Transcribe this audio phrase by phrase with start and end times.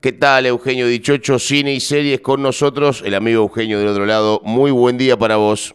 [0.00, 1.38] ¿Qué tal, Eugenio Dichocho?
[1.38, 4.40] Cine y series con nosotros, el amigo Eugenio del otro lado.
[4.44, 5.74] Muy buen día para vos.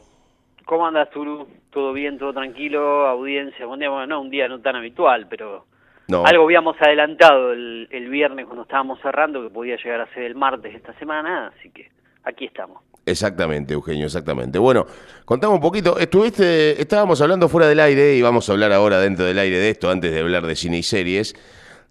[0.66, 1.48] ¿Cómo andas, Turu?
[1.72, 3.08] ¿Todo bien, todo tranquilo?
[3.08, 3.90] Audiencia, buen día.
[3.90, 5.66] Bueno, no, un día no tan habitual, pero
[6.08, 6.24] No.
[6.26, 10.36] algo habíamos adelantado el, el viernes cuando estábamos cerrando, que podía llegar a ser el
[10.36, 11.90] martes esta semana, así que
[12.24, 12.82] aquí estamos.
[13.06, 14.58] Exactamente, Eugenio, exactamente.
[14.60, 14.86] Bueno,
[15.26, 15.98] contame un poquito.
[15.98, 19.70] Estuviste, estábamos hablando fuera del aire y vamos a hablar ahora dentro del aire de
[19.72, 21.36] esto, antes de hablar de cine y series,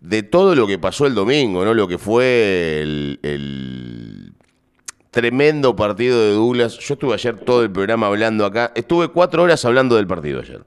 [0.03, 1.75] de todo lo que pasó el domingo, ¿no?
[1.75, 4.33] Lo que fue el, el
[5.13, 6.77] tremendo partido de Douglas.
[6.79, 8.73] Yo estuve ayer todo el programa hablando acá.
[8.75, 10.65] Estuve cuatro horas hablando del partido ayer.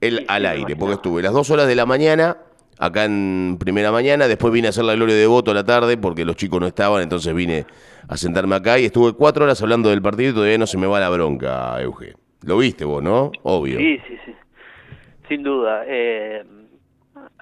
[0.00, 2.38] El al aire, porque estuve las dos horas de la mañana,
[2.78, 5.98] acá en primera mañana, después vine a hacer la gloria de voto a la tarde,
[5.98, 7.66] porque los chicos no estaban, entonces vine
[8.08, 10.86] a sentarme acá y estuve cuatro horas hablando del partido y todavía no se me
[10.86, 12.14] va la bronca, Euge.
[12.42, 13.32] Lo viste vos, ¿no?
[13.42, 13.78] Obvio.
[13.78, 14.32] Sí, sí, sí.
[15.28, 15.82] Sin duda.
[15.86, 16.44] Eh,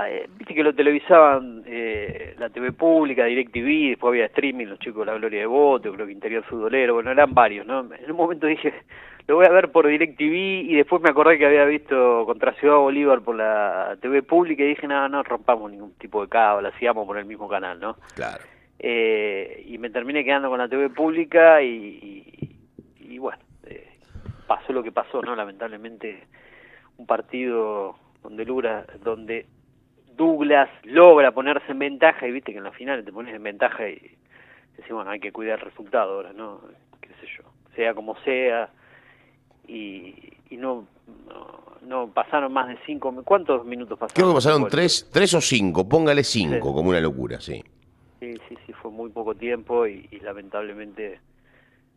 [0.05, 5.07] eh, Viste que lo televisaban eh, la TV pública, DirecTV, después había streaming, los chicos
[5.07, 7.81] de la Gloria de Voto, creo que Interior Futbolero, bueno, eran varios, ¿no?
[7.95, 8.73] En un momento dije,
[9.27, 12.77] lo voy a ver por DirecTV y después me acordé que había visto contra Ciudad
[12.77, 17.07] Bolívar por la TV pública y dije, no, no rompamos ningún tipo de cable, sigamos
[17.07, 17.97] por el mismo canal, ¿no?
[18.15, 18.43] Claro.
[18.79, 22.29] Eh, y me terminé quedando con la TV pública y,
[23.01, 23.87] y- y bueno, eh,
[24.47, 25.35] pasó lo que pasó, ¿no?
[25.35, 26.25] Lamentablemente
[26.99, 29.47] un partido donde Lura, donde
[30.17, 33.89] Douglas logra ponerse en ventaja y viste que en la final te pones en ventaja
[33.89, 33.95] y
[34.77, 36.61] decís, bueno, hay que cuidar el resultado ahora, ¿no?
[37.01, 38.71] Qué sé yo, sea como sea
[39.69, 40.15] y,
[40.51, 40.87] y no,
[41.29, 44.15] no no pasaron más de cinco, ¿cuántos minutos pasaron?
[44.15, 46.61] Creo que pasaron tres, tres o cinco, póngale cinco, Sí.
[46.61, 47.63] como una locura, sí.
[48.19, 51.21] Sí, sí, sí, fue muy poco tiempo y, y lamentablemente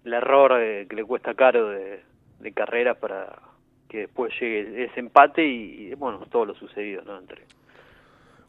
[0.04, 2.04] el error eh, que le cuesta caro de,
[2.40, 3.40] de carrera para
[3.88, 7.18] que después llegue ese empate y, y, bueno, todo lo sucedido, ¿no?
[7.18, 7.42] Entre,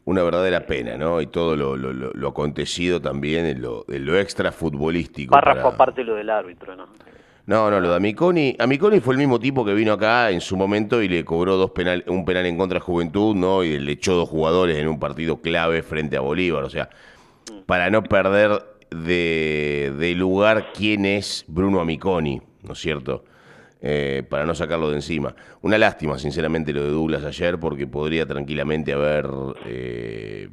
[0.05, 1.21] Una verdadera pena, ¿no?
[1.21, 5.31] Y todo lo, lo, lo- lo acontecido también en lo, en lo extra futbolístico.
[5.31, 6.87] párrafo para- aparte lo del árbitro, ¿no?
[7.45, 8.55] No, no, lo de Amiconi.
[8.59, 11.71] Amiconi fue el mismo tipo que vino acá en su momento y le cobró dos
[11.71, 13.63] penal, un penal en contra a Juventud, ¿no?
[13.63, 16.63] Y le echó dos jugadores en un partido clave frente a Bolívar.
[16.63, 16.89] O sea,
[17.65, 23.23] para no perder de, de lugar quién es Bruno Amiconi, ¿no es cierto?
[23.83, 25.35] Eh, para no sacarlo de encima.
[25.61, 29.27] Una lástima, sinceramente, lo de Douglas ayer, porque podría tranquilamente haber.
[29.65, 30.49] eh,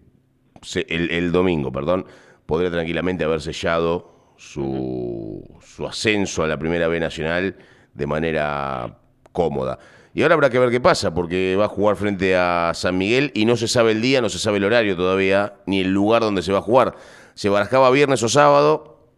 [0.89, 2.07] el, el domingo, perdón,
[2.47, 7.57] podría tranquilamente haber sellado su, su ascenso a la primera B nacional
[7.93, 8.99] de manera
[9.33, 9.79] cómoda.
[10.15, 13.31] Y ahora habrá que ver qué pasa, porque va a jugar frente a San Miguel
[13.35, 16.23] y no se sabe el día, no se sabe el horario todavía, ni el lugar
[16.23, 16.95] donde se va a jugar.
[17.35, 19.13] Se barajaba viernes o sábado,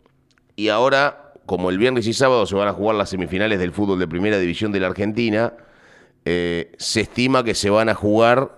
[0.56, 3.99] y ahora, como el viernes y sábado se van a jugar las semifinales del fútbol
[3.99, 5.53] de primera división de la Argentina,
[6.25, 8.53] eh, se estima que se van a jugar,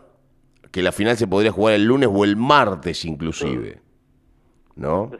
[0.70, 3.81] que la final se podría jugar el lunes o el martes inclusive.
[4.76, 5.10] ¿No?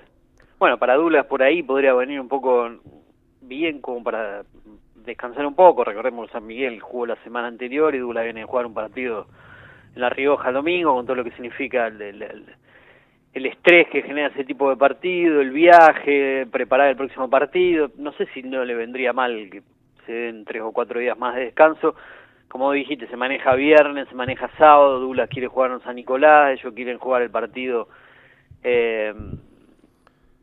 [0.59, 2.69] Bueno, para Douglas por ahí podría venir un poco
[3.41, 4.45] bien como para
[5.07, 5.83] descansar un poco.
[5.83, 9.29] Recordemos San Miguel jugó la semana anterior y Douglas viene a jugar un partido
[9.95, 12.47] en La Rioja el domingo con todo lo que significa el, el- el-
[13.35, 17.91] el estrés que genera ese tipo de partido, el viaje, preparar el próximo partido.
[17.97, 19.63] No sé si no le vendría mal que
[20.07, 21.95] se den tres o cuatro días más de descanso.
[22.49, 26.75] Como dijiste, se maneja viernes, se maneja sábado, Douglas quiere jugar en San Nicolás, ellos
[26.75, 27.89] quieren jugar el partido...
[28.63, 29.15] Eh,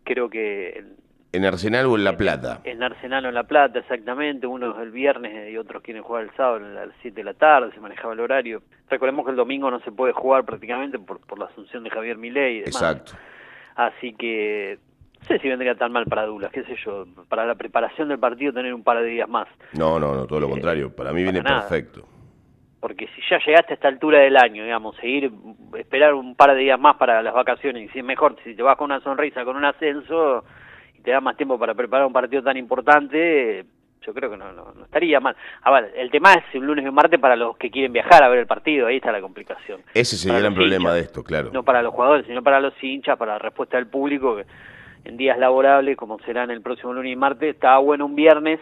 [0.04, 0.84] creo que
[1.32, 2.62] en- En Arsenal o en La Plata.
[2.64, 6.32] en Arsenal o en La Plata, exactamente, unos el viernes y otros quieren jugar el
[6.32, 8.62] sábado a las 7 de la tarde, se manejaba el horario.
[8.90, 12.18] Recordemos que el domingo no se puede jugar prácticamente por, por la asunción de Javier
[12.18, 12.76] Milei y demás.
[12.82, 13.12] Exacto.
[13.76, 14.80] Así que
[15.22, 18.20] no sé si vendría tan mal para Douglas, qué sé yo, para la preparación del
[18.20, 19.48] partido tener un par de días más.
[19.74, 20.96] No, no, no, todo lo contrario.
[20.96, 21.62] Para mí viene nada.
[21.68, 22.06] perfecto.
[22.80, 25.30] Porque si ya llegaste a esta altura del año, digamos, seguir,
[25.78, 28.64] esperar un par de días más para las vacaciones, y si es mejor, si te
[28.64, 30.46] vas con una sonrisa, con un ascenso,
[31.00, 33.66] y te da más tiempo para preparar un partido tan importante,
[34.06, 35.36] yo creo que no, no, no estaría mal.
[35.62, 38.24] A ver, el tema es un lunes y un martes para los que quieren viajar
[38.24, 39.82] a ver el partido, ahí está la complicación.
[39.94, 40.94] Ese es el gran problema hinchas.
[40.96, 41.52] de esto, claro.
[41.54, 44.46] No para los jugadores, sino para los hinchas, para la respuesta del público, que
[45.06, 48.60] en días laborables, como serán el próximo lunes y martes, está bueno un viernes,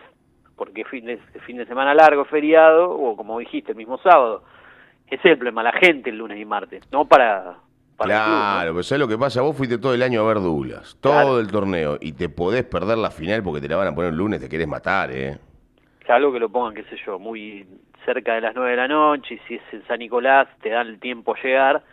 [0.56, 4.44] porque fin de, fin de semana largo, feriado, o como dijiste, el mismo sábado.
[5.08, 7.58] Ese es el problema, la gente el lunes y martes, no para,
[7.98, 8.44] para el club, ¿no?
[8.44, 9.42] Claro, pero ¿sabes lo que pasa?
[9.42, 11.40] Vos fuiste todo el año a ver Douglas, todo Claro.
[11.40, 14.18] el torneo, y te podés perder la final porque te la van a poner el
[14.18, 15.38] lunes, te querés matar, ¿eh?
[16.06, 17.68] Salvo que lo pongan, qué sé yo, muy
[18.06, 20.88] cerca de las 9 de la noche, y si es en San Nicolás, te dan
[20.88, 21.84] el tiempo a llegar,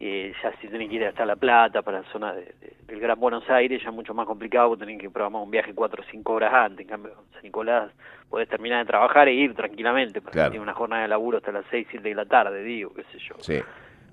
[0.00, 3.00] eh, ya si tenés que ir hasta La Plata, para la zona de, de- del
[3.00, 6.02] Gran Buenos Aires, ya es mucho más complicado, porque tenés que programar un viaje 4
[6.02, 7.90] o 5 horas antes, en cambio en San Nicolás
[8.30, 10.50] podés terminar de trabajar e ir tranquilamente, porque Claro.
[10.50, 13.18] tiene una jornada de laburo hasta las 6, 7 de la tarde, digo, qué sé
[13.18, 13.34] yo.
[13.40, 13.60] Sí.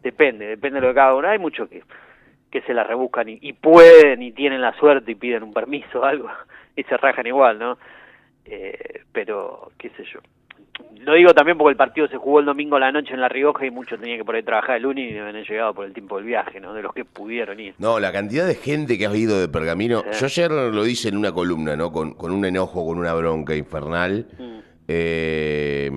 [0.03, 1.27] Depende, depende de lo que cada uno.
[1.27, 1.81] Hay mucho que,
[2.51, 6.01] que se la rebuscan y, y, pueden y tienen la suerte y piden un permiso
[6.01, 6.29] o algo
[6.75, 7.77] y se rajan igual, ¿no?
[8.45, 10.19] Eh, pero, qué sé yo.
[10.99, 13.29] Lo digo también porque el partido se jugó el domingo a la noche en La
[13.29, 15.85] Rioja y muchos tenían que por ahí trabajar el lunes y no habían llegado por
[15.85, 16.73] el tiempo del viaje, ¿no?
[16.73, 17.75] De los que pudieron ir.
[17.77, 20.03] No, la cantidad de gente que ha ido de Pergamino.
[20.11, 21.91] Yo ayer lo hice en una columna, ¿no?
[21.91, 24.25] Con, con un enojo, con una bronca infernal.
[24.37, 24.72] Mm.
[24.87, 25.89] Eh,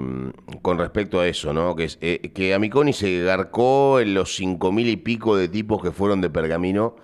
[0.62, 1.74] con respecto a eso, ¿no?
[1.74, 5.90] Que, eh, que Amiconi se garcó en los cinco mil y pico de tipos que
[5.90, 6.94] fueron de Pergamino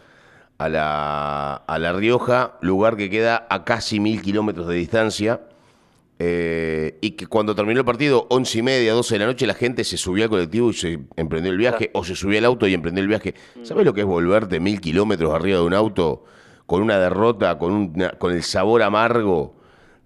[0.59, 5.41] a la, a la Rioja, lugar que queda a casi mil kilómetros de distancia.
[6.25, 9.55] Eh, y que cuando terminó el partido, once y media, doce de la noche, la
[9.55, 12.69] gente se subió al colectivo y se emprendió el viaje, o se subió al auto
[12.69, 13.35] y emprendió el viaje.
[13.57, 13.65] Mm.
[13.65, 16.25] ¿Sabes lo que es volverte mil kilómetros arriba de un auto
[16.67, 19.57] con una derrota, con, con el sabor amargo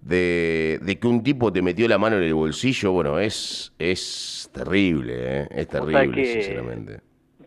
[0.06, 2.92] de, que un tipo te metió la mano en el bolsillo?
[2.92, 5.48] Bueno, es, es terrible, ¿eh?
[5.50, 7.00] es terrible, sinceramente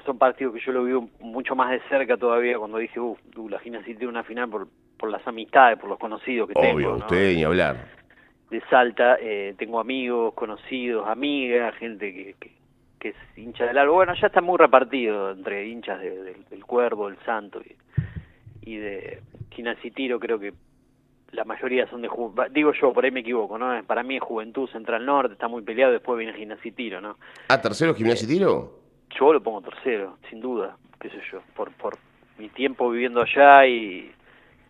[0.09, 3.59] son partidos que yo lo vivo mucho más de cerca todavía cuando dije, uff, la
[3.59, 4.67] gimnasia tiene una final por,
[4.97, 6.77] por las amistades, por los conocidos que tengo.
[6.77, 7.85] Obvio, usted ni hablar.
[8.50, 12.35] De Salta, eh, tengo amigos, conocidos, amigas, gente que,
[13.00, 13.94] que, es hincha del algo.
[13.94, 19.21] Bueno, ya está muy repartido entre hinchas del Cuervo, del Santo y, y de
[19.51, 20.53] Gimnasia Tiro, creo que
[21.31, 22.09] la mayoría son de
[22.51, 25.61] digo yo por ahí me equivoco no para mí es Juventud Central Norte está muy
[25.61, 27.17] peleado después viene Gimnasia Tiro no
[27.47, 28.79] ah tercero Gimnasia Tiro
[29.17, 31.97] yo lo pongo tercero, sin duda, qué sé yo, por, por
[32.37, 34.11] mi tiempo viviendo allá y,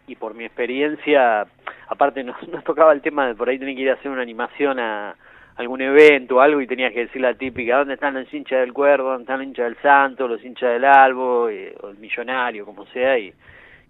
[0.07, 1.45] y por mi experiencia,
[1.87, 4.21] aparte nos, nos tocaba el tema de por ahí tenía que ir a hacer una
[4.21, 5.15] animación a
[5.57, 8.71] algún evento o algo y tenías que decir la típica, ¿dónde están los hinchas del
[8.71, 9.09] Cuervo?
[9.09, 10.27] ¿Dónde están los hinchas del Santo?
[10.27, 11.43] ¿Los hinchas del Albo?
[11.43, 13.33] o el Millonario, como sea, y,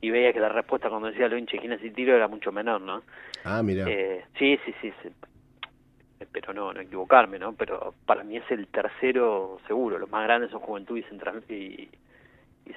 [0.01, 2.81] y veía que la respuesta cuando decía los hinchas de y Tiro era mucho menor,
[2.81, 3.01] ¿no?
[3.43, 3.85] Ah, mira.
[3.87, 5.09] Eh, sí, sí, sí, sí,
[6.31, 7.53] pero no, no equivocarme, ¿no?
[7.53, 11.89] Pero para mí es el tercero seguro, los más grandes son Juventud y Central y,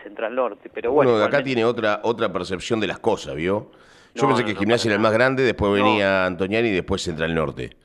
[0.03, 1.13] Central Norte, pero bueno.
[1.13, 3.71] Bueno, acá tiene otra otra percepción de las cosas, ¿vio?
[4.15, 7.77] Yo pensé que Gimnasia era el más grande, después venía Antoniani y después Central Norte.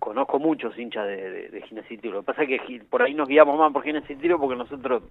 [0.00, 2.14] Conozco muchos hinchas de, de, Gimnasia y Tiro.
[2.14, 4.56] Lo que pasa es que por ahí nos guiamos más por Gimnasia y Tiro porque
[4.56, 5.04] nosotros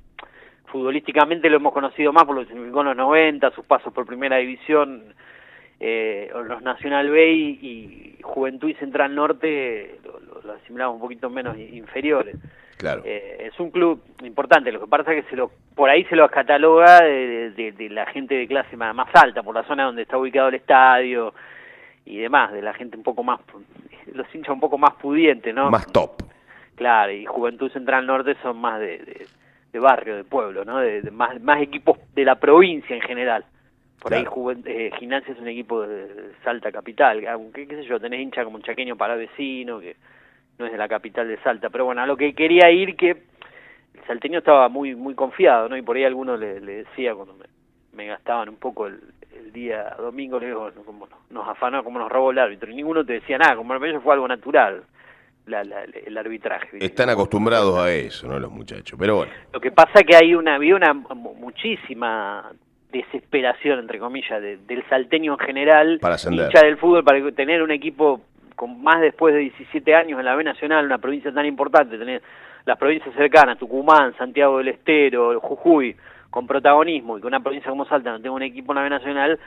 [0.68, 4.06] futbolísticamente lo hemos conocido más por lo que significó en los 90, sus pasos por
[4.06, 5.14] primera división,
[5.80, 12.36] eh, los Nacional B y, Juventud y Central Norte lo, asimilamos un poquito menos inferiores.
[12.78, 13.04] Claro.
[13.06, 16.16] Eh, es un club importante, lo que pasa es que se lo, por ahí se
[16.16, 20.50] lo cataloga de, la gente de clase más, alta, por la zona donde está ubicado
[20.50, 21.34] el estadio
[22.06, 23.40] y demás, de la gente un poco más,
[24.14, 25.70] los hinchas un poco más pudientes, ¿no?
[25.70, 26.24] Más top.
[26.76, 29.28] Claro, y Juventud Central Norte son más de, de,
[29.80, 30.80] barrio, de pueblo, ¿no?
[30.80, 33.46] De, más, más equipos de la provincia en general.
[34.00, 34.26] Por ahí
[34.66, 38.58] eh, Gimnasia es un equipo de Salta Capital, aunque qué sé yo, tenés hincha como
[38.58, 39.96] un chaqueño para vecino, que
[40.60, 43.10] no es de la capital de Salta, pero bueno, a lo que quería ir que
[43.10, 45.78] el salteño estaba muy muy confiado, ¿no?
[45.78, 47.36] Y por ahí alguno le, decía cuando
[47.94, 49.02] me, gastaban un poco el,
[49.52, 53.14] día domingo, le digo, como nos afanó, como nos robó el árbitro, y ninguno te
[53.14, 54.84] decía nada, como ellos fue algo natural.
[55.48, 56.84] El arbitraje.
[56.84, 58.40] Están acostumbrados a eso, ¿no?
[58.40, 59.32] Los muchachos, pero bueno.
[59.54, 62.52] Lo que pasa es que hay una, había una muchísima
[62.92, 68.22] desesperación, entre comillas, del salteño en general, para hincha del fútbol, para tener un equipo
[68.56, 72.22] con más después de 17 años en la B Nacional, una provincia tan importante, tener
[72.66, 75.96] las provincias cercanas, Tucumán, Santiago del Estero, Jujuy,
[76.30, 78.90] con protagonismo, y que una provincia como Salta no tenga un equipo en la B
[78.90, 79.40] Nacional,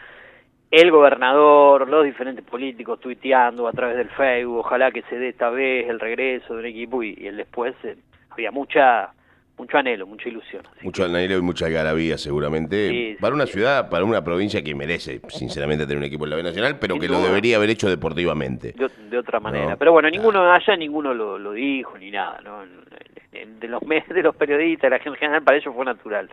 [0.71, 5.51] el gobernador, los diferentes políticos tuiteando a través del Facebook, ojalá que se dé esta
[5.51, 7.97] vez el regreso de un equipo, y, el después eh,
[8.31, 9.11] había mucha
[9.57, 10.63] mucho anhelo, mucha ilusión.
[10.83, 13.17] mucho anhelo y mucha garabía seguramente.
[13.21, 16.45] para una ciudad, para una provincia que merece, sinceramente, tener un equipo en la B
[16.45, 18.73] Nacional, pero que lo debería haber hecho deportivamente.
[19.11, 19.75] De, otra manera.
[19.77, 22.41] Pero bueno, ninguno allá, ninguno lo, dijo ni nada.
[22.45, 22.61] ¿no?
[23.33, 26.31] De los de los periodistas, la gente general, para ellos fue natural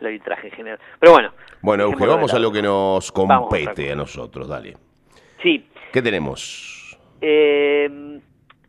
[0.00, 0.78] el arbitraje general.
[0.98, 1.32] Pero bueno.
[1.60, 4.76] Bueno, Euge, vamos a lo que nos compete a, nosotros, dale.
[5.42, 5.68] Sí.
[5.92, 6.98] ¿Qué tenemos?
[7.20, 8.20] Eh,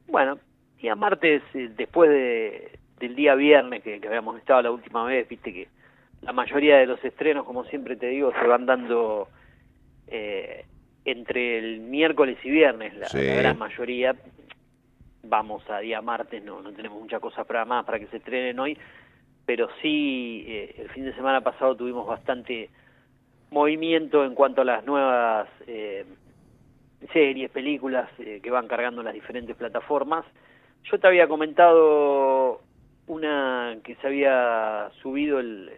[0.08, 0.40] bueno,
[0.82, 5.54] día martes, eh, después de del día viernes que, habíamos estado la última vez, viste
[5.54, 5.68] que
[6.22, 9.30] la mayoría de los estrenos, como siempre te digo, se van dando
[10.08, 10.66] eh,
[11.06, 14.16] entre el miércoles y viernes, la, gran mayoría.
[15.24, 18.60] Vamos a día martes, no, no tenemos muchas cosas para más para que se estrenen
[18.60, 18.78] hoy,
[19.50, 22.70] pero sí, eh, el fin de semana pasado tuvimos bastante
[23.50, 26.06] movimiento en cuanto a las nuevas eh,
[27.12, 30.24] series, películas que van cargando las diferentes plataformas.
[30.84, 32.62] Yo te había comentado
[33.08, 35.72] una que se había subido el,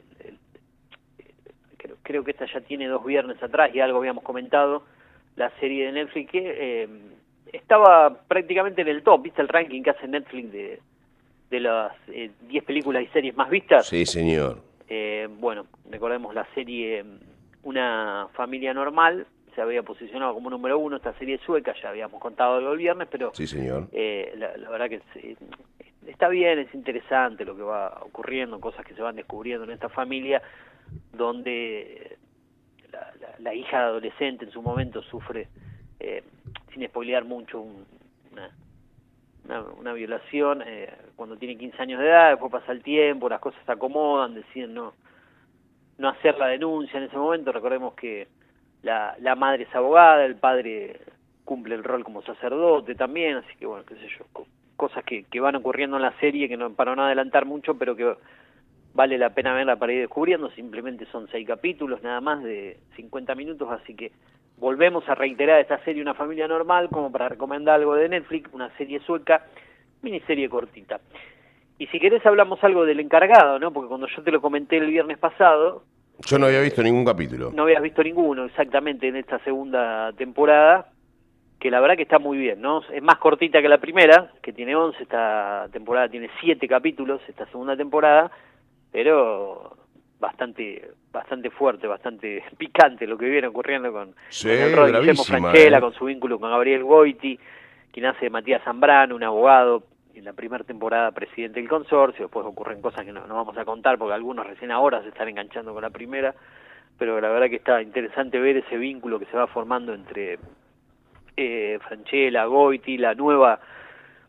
[2.04, 4.84] creo, que esta ya tiene dos viernes atrás y algo habíamos comentado
[5.38, 6.90] la serie de Netflix que eh,
[7.54, 10.82] estaba prácticamente en el top viste el ranking que hace Netflix de,
[11.52, 16.46] de las 10 eh, películas y series más vistas sí señor Eh, bueno, recordemos la
[16.54, 17.20] serie mm,
[17.64, 22.58] Una familia normal, se había posicionado como número uno esta serie sueca, ya habíamos contado
[22.60, 23.88] el viernes, pero sí, señor.
[23.92, 25.02] Eh, la, verdad que
[26.08, 29.90] está bien, es interesante lo que va ocurriendo, cosas que se van descubriendo en esta
[29.90, 30.42] familia,
[31.14, 32.18] donde
[33.40, 35.48] la, hija adolescente en su momento sufre,
[36.00, 36.24] eh,
[36.74, 38.50] sin spoilear mucho, una,
[39.48, 43.62] una, violación eh, cuando tiene 15 años de edad, después pasa el tiempo, las cosas
[43.66, 44.94] se acomodan, deciden no,
[45.98, 48.28] no hacer la denuncia en ese momento, recordemos que
[48.84, 51.00] la, la madre es abogada, el padre
[51.44, 54.26] cumple el rol como sacerdote también, así que bueno, qué sé yo,
[54.78, 57.96] cosas que, que van ocurriendo en la serie que no para no adelantar mucho, pero
[57.96, 58.16] que
[58.94, 63.36] vale la pena verla para ir descubriendo, simplemente son seis capítulos nada más de 50
[63.36, 64.12] minutos, así que
[64.62, 68.70] volvemos a reiterar esta serie Una familia normal como para recomendar algo de Netflix, una
[68.78, 69.48] serie sueca,
[70.04, 71.02] miniserie cortita.
[71.80, 73.74] Y si querés hablamos algo del encargado, ¿no?
[73.74, 75.84] Porque cuando yo te lo comenté el viernes pasado,
[76.28, 77.52] yo no había visto ningún capítulo.
[77.52, 80.92] No habías visto ninguno, exactamente, en esta segunda temporada,
[81.60, 82.84] que la verdad que está muy bien, ¿no?
[82.94, 87.48] Es más cortita que la primera, que tiene 11, esta temporada tiene 7 capítulos, esta
[87.48, 88.30] segunda temporada,
[88.92, 89.76] pero
[90.22, 95.82] bastante bastante fuerte, bastante picante lo que viene ocurriendo con, el rol Guillermo Franchella, ¿eh?
[95.82, 97.38] con su vínculo con Gabriel Goiti,
[97.92, 102.46] quien hace de Matías Zambrano, un abogado en la primera temporada presidente del consorcio, después
[102.46, 105.74] ocurren cosas que no, no, vamos a contar porque algunos recién ahora se están enganchando
[105.74, 106.36] con la primera,
[106.98, 110.38] pero la verdad que está interesante ver ese vínculo que se va formando entre
[111.36, 113.60] eh, Franchella, Goiti, la nueva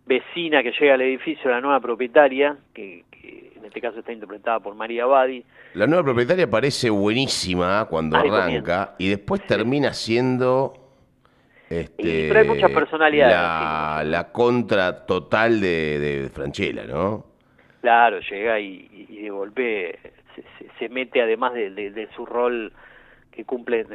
[0.06, 4.74] vecina que llega al edificio, la nueva propietaria, que, en este caso está interpretada por
[4.74, 5.44] María Badi.
[5.74, 10.74] La nueva propietaria parece buenísima cuando arranca y después termina siendo
[11.72, 14.06] este, pero hay muchas personalidades.
[14.06, 17.24] La, contra total de, de Franchella, ¿no?
[17.80, 18.88] Claro, llega y,
[19.22, 19.98] de golpe
[20.78, 22.72] se, mete, además de, su rol
[23.32, 23.86] que cumple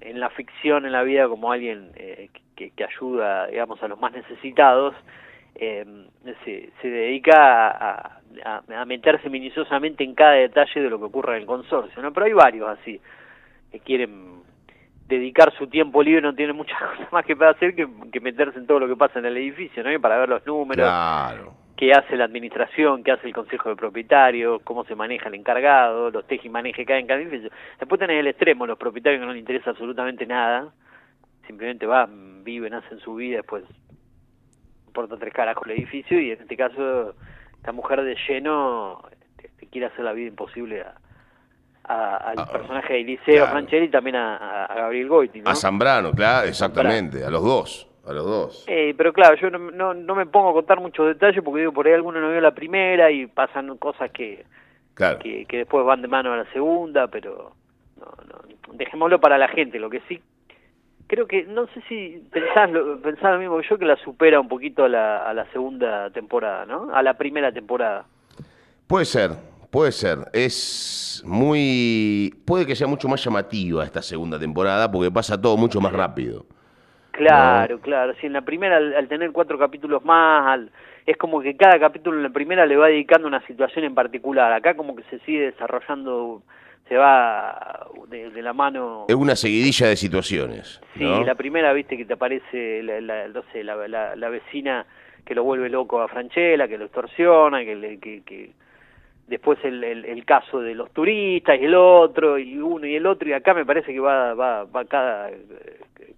[0.00, 4.12] en, la ficción, en la vida, como alguien eh, que, ayuda, digamos, a los más
[4.12, 4.94] necesitados,
[5.54, 5.84] eh,
[6.44, 11.46] se, dedica a, a, meterse minuciosamente en cada detalle de lo que ocurre en el
[11.46, 12.12] consorcio, ¿no?
[12.12, 13.00] Pero hay varios así
[13.70, 14.34] que quieren
[15.08, 17.86] dedicar su tiempo libre no tiene muchas cosas más que para hacer que,
[18.20, 20.00] meterse en todo lo que pasa en el edificio, ¿no?
[20.00, 20.90] para ver los números,
[21.76, 26.10] qué hace la administración, qué hace el consejo de propietarios, cómo se maneja el encargado,
[26.10, 27.50] los teje y maneje cada en cada edificio.
[27.78, 30.72] Después tenés el extremo, los propietarios que no les interesa absolutamente nada,
[31.46, 33.64] simplemente van, viven, hacen su vida, después
[34.94, 37.14] importa tres caras con el edificio y en este caso
[37.56, 39.02] esta mujer de lleno
[39.36, 40.94] te quiere hacer la vida imposible a
[41.84, 47.24] al ah, personaje de Eliseo Franchella y también a, Gabriel Goiti, A Zambrano, claro, exactamente,
[47.24, 47.88] a los dos.
[48.06, 48.64] A los dos.
[48.66, 51.86] Eh, pero claro, yo no, no, me pongo a contar muchos detalles porque digo, por
[51.86, 54.44] ahí alguno no vio la primera y pasan cosas que,
[54.94, 57.52] que, después van de mano a la segunda, pero
[57.98, 59.78] no, no, dejémoslo para la gente.
[59.78, 60.22] Lo que sí,
[61.06, 64.40] creo que, no sé si pensás lo, pensás lo mismo que yo, que la supera
[64.40, 66.94] un poquito a la, a la segunda temporada, ¿no?
[66.94, 68.06] A la primera temporada.
[68.86, 69.30] Puede ser,
[69.74, 72.32] Puede ser, es muy...
[72.46, 76.46] Puede que sea mucho más llamativa esta segunda temporada porque pasa todo mucho más rápido.
[77.10, 78.14] Claro, claro.
[78.20, 80.60] Si en la primera, al, tener cuatro capítulos más,
[81.06, 84.52] es como que cada capítulo en la primera le va dedicando una situación en particular.
[84.52, 86.44] Acá como que se sigue desarrollando,
[86.88, 89.06] se va de, la mano...
[89.08, 90.80] Es una seguidilla de situaciones.
[90.94, 94.86] Sí, la primera, viste, que te aparece, la, la, la, vecina
[95.24, 98.52] que lo vuelve loco a Franchella, que lo extorsiona, que, le, que, que
[99.26, 103.28] después el, el, caso de los turistas y el otro y uno y el otro
[103.28, 105.30] y acá me parece que va va, va cada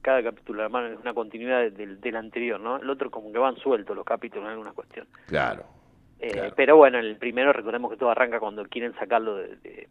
[0.02, 3.56] cada capítulo además es una continuidad del, del anterior no el otro como que van
[3.56, 5.06] sueltos los capítulos en alguna cuestión.
[5.26, 5.62] Claro,
[6.18, 9.88] eh, pero bueno el primero recordemos que todo arranca cuando quieren sacarlo de, de,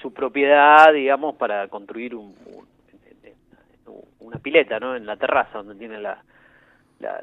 [0.00, 2.34] su propiedad digamos para construir un,
[4.20, 6.22] una pileta no en la terraza donde tiene la
[7.00, 7.22] la,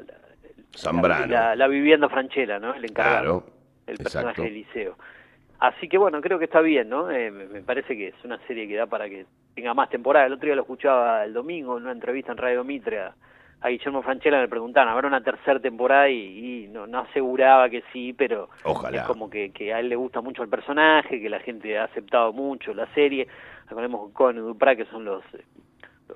[1.28, 4.96] la, la, vivienda franchera no el encargado claro el personaje de Liceo.
[5.58, 7.10] Así que bueno, creo que está bien, ¿no?
[7.10, 10.26] Eh, me parece que es una serie que da para que tenga más temporada.
[10.26, 13.14] El otro día lo escuchaba el domingo en una entrevista en Radio Mitre a,
[13.64, 16.08] Guillermo Franchella, me preguntaban, ¿habrá una tercera temporada?
[16.08, 18.48] Y, no, no, aseguraba que sí, pero
[18.92, 21.84] es como que, que, a él le gusta mucho el personaje, que la gente ha
[21.84, 23.26] aceptado mucho la serie.
[23.68, 25.24] Recordemos con y Duprat, que son los,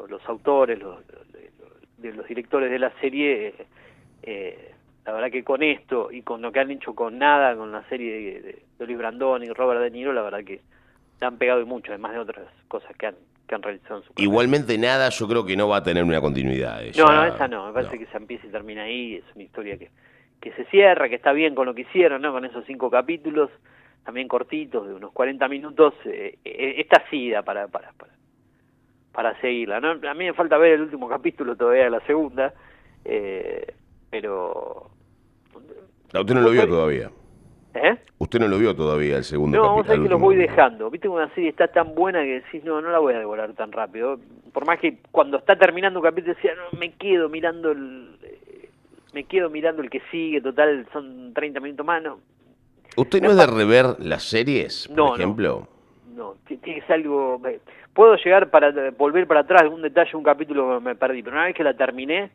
[0.09, 0.99] los, autores, los,
[1.99, 3.54] los, los, directores de la serie,
[4.23, 7.73] eh, la verdad que con esto y con lo que han hecho con nada, con
[7.73, 10.61] la serie de, de, de Luis Brandón y Robert De Niro, la verdad que
[11.18, 13.16] se han pegado mucho, además de otras cosas que han,
[13.50, 16.21] que han realizado en su Igualmente nada, yo creo que no va a tener una
[16.21, 16.80] continuidad.
[16.97, 19.76] No, no, esa no, me parece que se empieza y termina ahí, es una historia
[19.76, 19.90] que,
[20.40, 22.30] que se cierra, que está bien con lo que hicieron, ¿no?
[22.30, 23.50] Con esos cinco capítulos,
[24.04, 28.12] también cortitos, de unos 40 minutos, eh, eh, esta sida para, para, para,
[29.11, 29.80] para seguirla.
[29.80, 29.90] ¿no?
[30.09, 32.54] A mí me falta ver el último capítulo todavía de la segunda,
[33.04, 33.75] eh,
[34.11, 34.90] pero...
[36.14, 37.11] usted no lo vio todavía.
[37.75, 37.97] ¿Eh?
[38.19, 40.91] Usted no lo vio todavía el segundo no, vos sabés que lo voy dejando.
[40.91, 43.71] Viste una serie está tan buena que decís, no, no la voy a devorar tan
[43.71, 44.19] rápido.
[44.53, 48.09] Por más que cuando está terminando un capítulo decía, no, me quedo mirando el...
[49.12, 52.21] Me quedo mirando el que sigue, total, son 30 minutos más, no.
[52.97, 55.67] ¿Usted no es de rever las series, por no, ejemplo?
[56.15, 57.41] No, no, tiene que ser algo...
[57.93, 61.47] Puedo llegar para volver para atrás algún detalle, un capítulo que me perdí, pero una
[61.47, 62.31] vez que la terminé,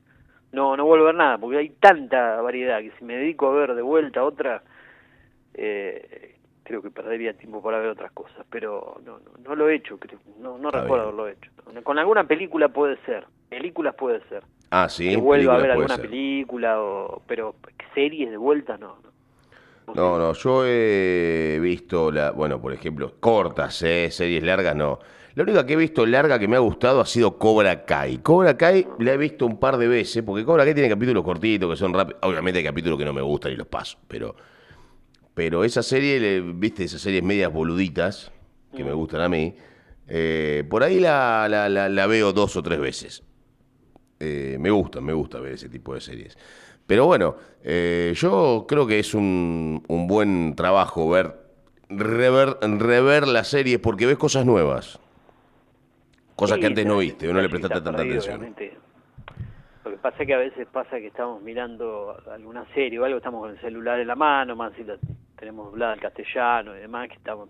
[0.52, 3.54] no, no vuelvo a ver nada, porque hay tanta variedad que si me dedico a
[3.54, 4.62] ver de vuelta otra
[5.58, 9.76] eh, creo que perdería tiempo para ver otras cosas, pero no, no, no lo he
[9.76, 11.52] hecho, creo, no, no recuerdo haberlo hecho.
[11.84, 14.44] Con alguna película puede ser, películas puede ser.
[14.72, 15.10] Ah, sí.
[15.10, 17.56] Que vuelva a ver alguna película, o, pero
[17.94, 18.98] series de vuelta no.
[19.94, 24.10] No, no, yo he visto, la, bueno, por ejemplo, cortas, ¿eh?
[24.10, 25.00] series largas, no.
[25.36, 28.20] La única que he visto larga que me ha gustado ha sido Cobra Kai.
[28.20, 31.70] Cobra Kai la he visto un par de veces, porque Cobra Kai tiene capítulos cortitos
[31.70, 32.20] que son rápidos.
[32.24, 34.36] Obviamente hay capítulos que no me gustan y los paso, pero
[35.36, 38.32] pero esa serie, viste, esas series medias boluditas,
[38.76, 38.96] que me mm.
[38.96, 39.56] gustan a mí,
[40.08, 43.24] eh, por ahí la, la, la, veo dos o tres veces.
[44.20, 46.38] Eh, me gusta, me gusta ver ese tipo de series.
[46.88, 51.36] Pero bueno, eh, yo creo que es un, un buen trabajo ver,
[51.90, 55.00] rever, rever las series porque ves cosas nuevas.
[56.36, 58.56] Cosas que antes no viste, o no le prestaste tanta atención.
[59.84, 63.18] Lo que pasa es que a veces pasa que estamos mirando alguna serie o algo,
[63.18, 64.98] estamos con el celular en la mano, más si lo
[65.38, 67.50] tenemos hablado en castellano y demás, que estamos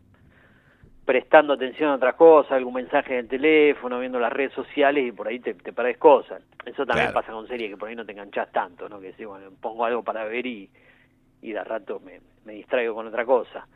[1.06, 5.12] prestando atención a otras cosas, algún mensaje en el teléfono, viendo las redes sociales y
[5.12, 6.42] por ahí te, te perdés cosas.
[6.66, 9.00] Eso también pasa con series que por ahí no te enganchás tanto, ¿no?
[9.00, 10.70] Que si, bueno, pongo algo para ver y,
[11.42, 13.68] y de rato me, me distraigo con otra cosa.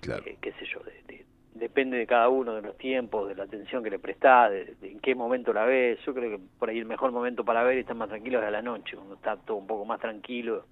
[0.00, 0.22] Claro.
[0.24, 1.24] Eh, qué sé yo, de,
[1.54, 5.00] depende de cada uno, de los tiempos, de la atención que le prestás, de, en
[5.00, 5.98] qué momento la ves.
[6.06, 8.44] Yo creo que por ahí el mejor momento para ver y estar más tranquilo es
[8.44, 10.66] a la noche, cuando está todo un poco más tranquilo,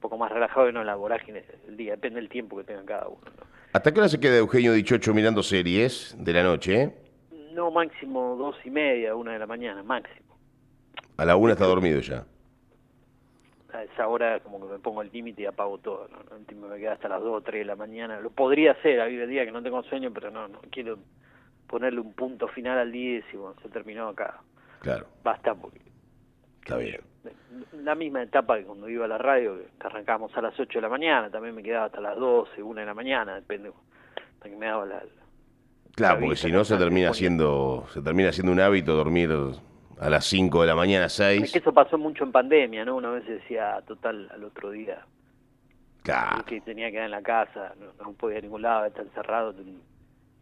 [0.00, 1.92] poco más relajado y no en la vorágine del día.
[1.92, 3.20] Depende del tiempo que tenga cada uno.
[3.72, 6.94] ¿Hasta qué hora se queda Eugenio Dichocho mirando series de la noche?
[7.52, 10.36] No, máximo dos y media, una de la mañana, máximo.
[11.16, 12.24] A la una está dormido ya
[13.72, 16.68] a esa hora como que me pongo el límite y apago todo, ¿no?
[16.68, 18.20] me queda hasta las 2 o 3 de la mañana.
[18.20, 20.98] Lo podría hacer, hay día que no tengo sueño, pero no, no quiero
[21.66, 24.40] ponerle un punto final al día y decir, bueno, se terminó acá.
[24.80, 25.06] Claro.
[25.22, 25.80] Basta porque...
[26.60, 27.00] Está bien.
[27.82, 30.82] La misma etapa que cuando iba a la radio, que arrancábamos a las 8 de
[30.82, 34.56] la mañana, también me quedaba hasta las 12, 1 de la mañana, depende de que
[34.56, 35.02] me daba la...
[35.94, 39.30] claro, porque si no se termina siendo se termina siendo un hábito dormir
[40.00, 41.42] a las 5 de la mañana, 6.
[41.42, 42.96] Es que eso pasó mucho en pandemia, ¿no?
[42.96, 45.04] Una vez decía, total, al otro día.
[46.02, 46.44] Claro.
[46.46, 49.54] Que tenía que quedar en la casa, no, podía ir a ningún lado, estar encerrado.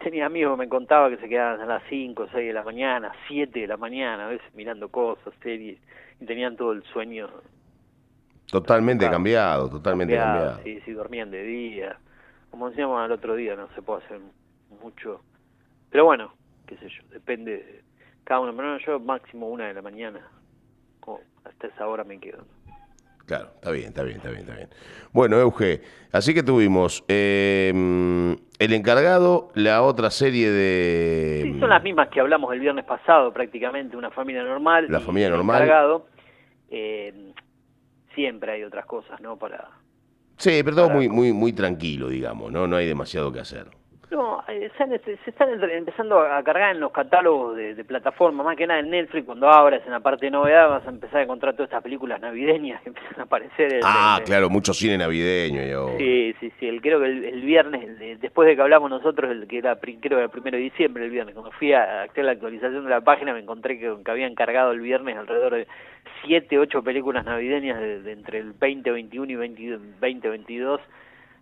[0.03, 3.13] Tenía amigos que me contaba que se quedaban a las 5, 6 de la mañana,
[3.27, 5.79] 7 de la mañana, a veces mirando cosas, series,
[6.21, 7.29] y tenían todo el sueño.
[8.47, 10.61] Totalmente cambiado, totalmente cambiado.
[10.63, 11.99] Sí, sí, dormían de día.
[12.51, 14.21] Como decíamos al otro día, no se puede hacer
[14.83, 15.21] mucho.
[15.91, 16.33] Pero bueno,
[16.67, 17.83] qué sé yo, depende
[18.25, 20.21] cada uno, pero yo máximo una de la mañana,
[21.45, 22.45] hasta esa hora me quedo.
[23.27, 24.69] Claro, está bien, está bien, está bien, está bien.
[25.13, 25.83] Bueno, Euge,
[26.13, 31.43] así que tuvimos eh, El Encargado, la otra serie de...
[31.45, 34.87] Sí, son las mismas que hablamos el viernes pasado prácticamente, Una Familia Normal.
[34.89, 35.63] La Familia Normal.
[35.63, 36.07] El Encargado.
[36.71, 37.33] Eh,
[38.15, 39.39] siempre hay otras cosas, ¿no?
[39.39, 39.69] Para...
[40.37, 42.67] Sí, pero todo muy, muy, muy tranquilo, digamos, ¿no?
[42.67, 43.69] No hay demasiado que hacer.
[44.11, 48.67] No, eh, se, están empezando a cargar en los catálogos de, de plataformas, más que
[48.67, 51.53] nada en Netflix, cuando abras en la parte de novedad vas a empezar a encontrar
[51.55, 53.81] todas estas películas navideñas que empiezan a aparecer.
[53.85, 55.63] ah, claro, mucho cine navideño.
[55.63, 55.99] Yo.
[55.99, 59.59] Sí, sí, sí, el, creo que el, viernes, después de que hablamos nosotros, el que
[59.59, 62.85] era, creo que el primero de diciembre, el viernes, cuando fui a hacer la actualización
[62.85, 65.67] de la página me encontré que, habían cargado el viernes alrededor de
[66.25, 70.81] 7, 8 películas navideñas de, entre el 2021 y 2022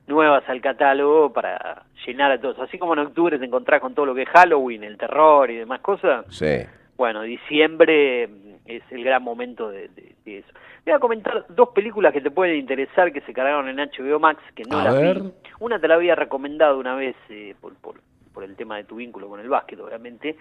[0.06, 2.58] nuevas al catálogo para llenar a todos.
[2.60, 5.56] Así como en octubre te encontrás con todo lo que es Halloween, el terror y
[5.56, 6.24] demás cosas.
[6.30, 6.64] Sí.
[6.96, 8.28] Bueno, diciembre
[8.64, 9.90] es el gran momento de,
[10.24, 10.48] eso.
[10.84, 14.40] Voy a comentar dos películas que te pueden interesar que se cargaron en HBO Max,
[14.54, 15.32] que no las vi.
[15.60, 18.00] Una te la había recomendado una vez eh, por, por,
[18.32, 20.36] por, el tema de tu vínculo con el básquet, obviamente.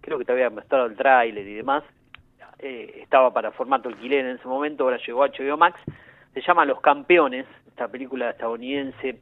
[0.00, 1.84] Creo que te había mostrado el tráiler y demás.
[2.58, 5.80] Eh, estaba para formato alquiler en ese momento, ahora llegó a HBO Max.
[6.34, 7.46] Se llama Los Campeones,
[7.80, 9.20] esta película estadounidense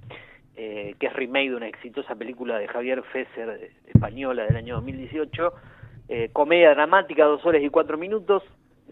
[0.57, 5.53] eh, que es remake de una exitosa película de Javier Fesser, española del año 2018,
[6.09, 8.43] eh, comedia dramática, dos horas y cuatro minutos,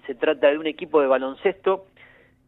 [0.07, 1.87] se trata de un equipo de baloncesto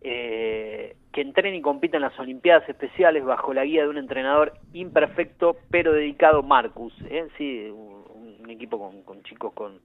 [0.00, 4.52] eh, que entrena y compita en las Olimpiadas Especiales bajo la guía de un entrenador
[4.72, 6.94] imperfecto pero dedicado, Marcus.
[7.10, 7.26] ¿eh?
[7.36, 9.80] Sí, un, equipo con, chicos con,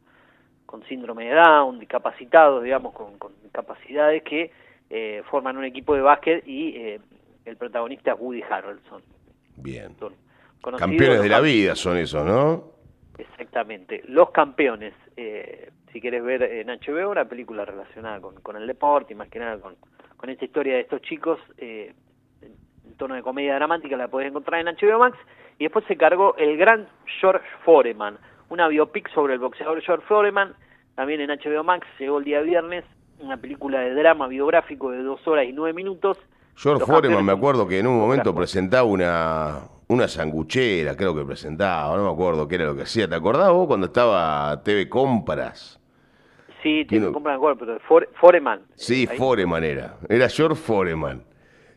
[0.68, 3.18] con síndrome de Down, discapacitados, digamos, con,
[3.52, 4.52] capacidades que
[4.96, 7.00] eh, forman un equipo de básquet y eh,
[7.46, 9.02] el protagonista es Woody Harrelson.
[9.58, 9.96] Bien.
[10.78, 12.72] Campeones de la vida son esos, ¿no?
[13.18, 14.04] Exactamente.
[14.08, 14.94] Los campeones.
[15.16, 19.30] Eh, si quieres ver en HBO una película relacionada con, con el deporte y más
[19.30, 19.76] que nada con,
[20.18, 21.94] con esta historia de estos chicos eh,
[22.42, 25.18] en tono de comedia dramática, la podés encontrar en HBO Max.
[25.60, 26.88] Y después se cargó el gran
[27.20, 28.18] George Foreman,
[28.50, 30.56] una biopic sobre el boxeador George Foreman,
[30.96, 32.86] también en HBO Max, llegó el día viernes,
[33.20, 36.18] una película de drama biográfico de dos horas y nueve minutos.
[36.56, 41.96] George Foreman, me acuerdo que en un momento presentaba una, una sanguchera, creo que presentaba,
[41.98, 43.08] no me acuerdo qué era lo que hacía.
[43.08, 45.80] ¿Te acordás vos cuando estaba TV Compras?
[46.62, 48.62] Sí, TV Compras, me acuerdo, pero Foreman.
[48.76, 49.98] Sí, Foreman era.
[50.08, 51.24] Era George Foreman,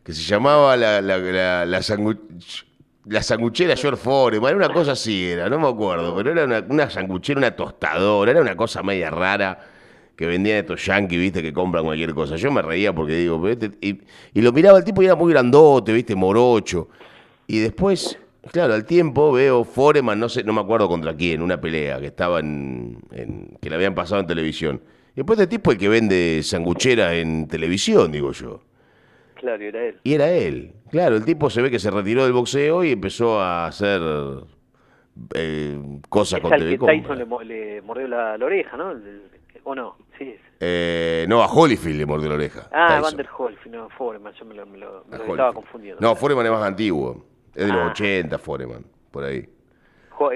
[0.05, 1.83] que se llamaba la, la, la, la
[3.09, 6.65] la sanguchera George Foreman, era una cosa así, era, no me acuerdo, pero era una,
[6.69, 9.59] una sanguchera, una tostadora, era una cosa media rara
[10.17, 12.37] que vendían estos yankees, viste, que compran cualquier cosa.
[12.37, 14.01] Yo me reía porque digo, este, y,
[14.33, 16.89] y, lo miraba el tipo y era muy grandote, viste, morocho.
[17.47, 18.19] Y después,
[18.51, 22.07] claro, al tiempo veo Foreman, no sé, no me acuerdo contra quién, una pelea que
[22.07, 22.99] estaba en,
[23.61, 24.81] que le habían pasado en televisión.
[25.13, 28.61] Y después este tipo el que vende sanguchera en televisión, digo yo.
[29.35, 30.01] Claro, y era él.
[30.03, 30.73] Y era él.
[30.91, 34.01] Claro, el tipo se ve que se retiró del boxeo y empezó a hacer
[35.35, 38.95] eh, cosas con TV Tyson le, mordió la, oreja, ¿no?
[39.65, 39.97] ¿O no?
[40.19, 40.37] Sí.
[40.61, 42.69] Eh, no, a Holyfield le mordió la oreja.
[42.73, 46.01] Ah, Vander Holyfield, no, Foreman, yo me lo, me lo, estaba confundiendo.
[46.01, 47.27] No, Foreman es más antiguo.
[47.55, 48.39] Es de los 80, ah.
[48.39, 49.49] Foreman, por ahí.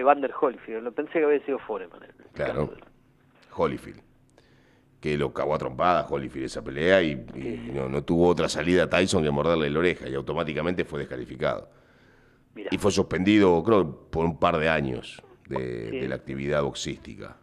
[0.05, 2.01] Vander Holyfield, lo pensé que había sido Foreman.
[2.35, 2.75] Claro.
[3.57, 4.11] Holyfield
[5.01, 7.17] que lo cagó a trompada Holyfield esa pelea y,
[7.73, 11.71] no, tuvo otra salida a Tyson que morderle la oreja y automáticamente fue descalificado.
[12.71, 17.37] Y fue suspendido, creo, por un par de años de, la actividad boxística.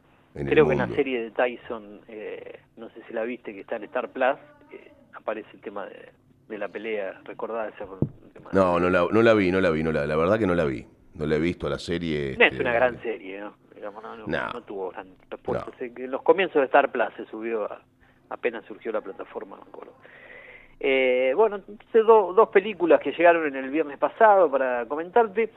[0.45, 3.75] Creo que en la serie de Tyson, eh, no sé si la viste, que está
[3.77, 4.37] en Star Plus,
[4.71, 7.85] eh, aparece el tema de, la pelea, recordada esa
[8.53, 10.55] No, no la, no la vi, no la vi, no la, la verdad que no
[10.55, 10.85] la vi.
[11.15, 12.35] No la he visto a la serie.
[12.37, 13.53] No es este, una gran serie, ¿no?
[14.27, 15.71] no, tuvo gran respuesta.
[15.79, 17.67] En los comienzos de Star Plus se subió,
[18.29, 19.93] apenas surgió la plataforma, me acuerdo.
[20.79, 25.49] Eh, bueno, entonces dos películas que llegaron en el viernes pasado para comentarte.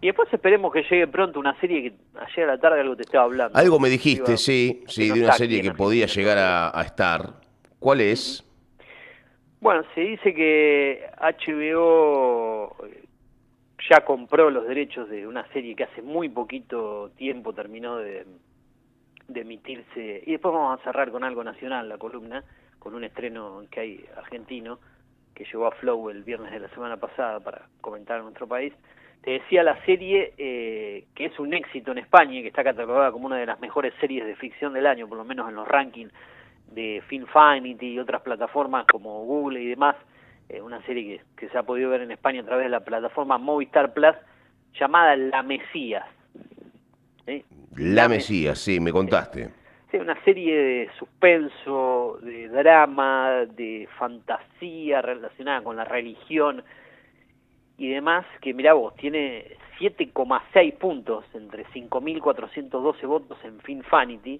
[0.00, 3.02] Y después esperemos que llegue pronto una serie que ayer a la tarde algo te
[3.02, 3.58] estaba hablando.
[3.58, 7.34] Algo me dijiste, sí, sí, de una serie que podía llegar a, a, estar.
[7.78, 8.44] ¿Cuál es?
[9.60, 12.74] Bueno, se dice que HBO
[13.90, 18.26] ya compró los derechos de una serie que hace muy poquito tiempo terminó de,
[19.34, 20.22] emitirse.
[20.26, 22.44] Y después vamos a cerrar con algo nacional, la columna,
[22.78, 24.78] con un estreno que hay argentino,
[25.34, 28.72] que llegó a Flow el viernes de la semana pasada para comentar en nuestro país.
[29.22, 33.26] Te decía la serie eh, que es un éxito en España, que está catalogada como
[33.26, 36.12] una de las mejores series de ficción del año, por lo menos en los rankings
[36.72, 39.96] de Finfinity y otras plataformas como Google y demás,
[40.48, 43.36] eh, una serie que, se ha podido ver en España a través de la plataforma
[43.36, 44.16] Movistar Plus,
[44.78, 46.04] llamada La Mesías.
[47.76, 49.50] La Mesías, sí, me contaste.
[49.90, 56.62] Sí, una serie de suspenso, de drama, de fantasía relacionada con la religión
[57.80, 64.38] y demás, que mira vos, tiene 7,6 puntos entre 5.412 votos en Finfanity,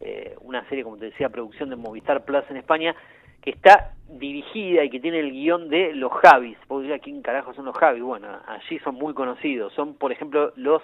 [0.00, 2.96] eh, una serie, como te decía, producción de Movistar Plus en España,
[3.40, 6.58] que está dirigida y que tiene el guion de los Javis.
[6.66, 8.02] ¿Podría quién carajo son los Javis?
[8.02, 9.72] Bueno, allí son muy conocidos.
[9.74, 10.82] Son, por ejemplo, los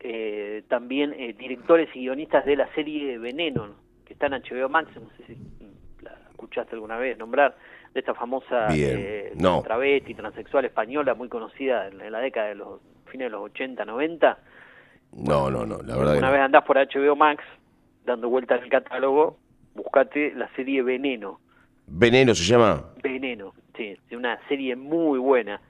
[0.00, 3.68] eh, también eh, directores y guionistas de la serie Veneno,
[4.04, 4.90] que está en HBO Max.
[4.96, 5.38] No sé si
[6.02, 7.54] la escuchaste alguna vez nombrar,
[7.92, 9.32] de esta famosa eh,
[9.64, 14.38] travesti, transexual española, muy conocida en, la década de los fines de los 80, 90.
[15.12, 16.18] No, no, no, la verdad.
[16.18, 17.42] Una vez andás por HBO Max,
[18.04, 19.38] dando vuelta en el catálogo,
[19.74, 21.40] buscate la serie Veneno
[21.90, 22.84] Veneno se llama.
[23.02, 25.60] Veneno, sí, una serie muy buena.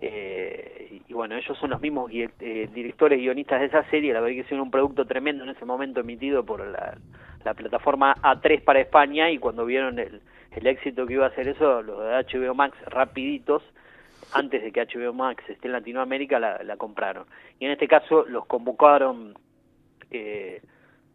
[0.00, 4.20] Eh, y bueno, ellos son los mismos eh, directores y guionistas de esa serie, la
[4.20, 6.98] verdad que es un producto tremendo en ese momento emitido por la,
[7.54, 10.20] plataforma A3 para España y cuando vieron el,
[10.58, 13.62] el éxito que iba a hacer eso, los de HBO Max rapiditos,
[14.32, 17.26] antes de que HBO Max esté en Latinoamérica, la, la compraron.
[17.58, 19.34] Y en este caso los convocaron
[20.10, 20.60] eh,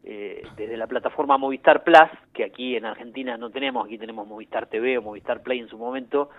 [0.06, 4.68] eh, desde la plataforma Movistar Plus, que aquí en Argentina no tenemos, aquí tenemos Movistar
[4.68, 6.30] TV o Movistar Play en su momento,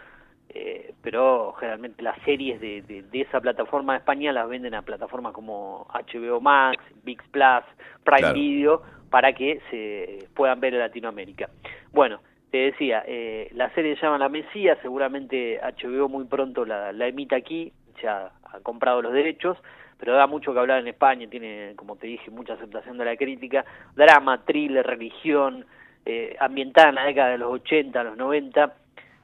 [0.48, 5.32] eh, pero generalmente las series de, de, esa plataforma de España las venden a plataformas
[5.32, 7.64] como HBO Max, VIX Plus,
[8.04, 11.48] Prime Video, para que se puedan ver en Latinoamérica.
[11.92, 12.20] Bueno,
[12.54, 17.08] te decía, eh, la serie se llama La Mesía, seguramente HBO muy pronto la, la
[17.08, 19.58] emita aquí, ya ha comprado los derechos,
[19.98, 23.16] pero da mucho que hablar en España, tiene, como te dije, mucha aceptación de la
[23.16, 23.64] crítica,
[23.96, 25.66] drama, thriller, religión,
[26.06, 28.72] eh, ambientada en la década de los 80, los 90,